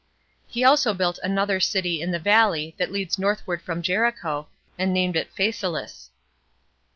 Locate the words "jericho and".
3.83-4.91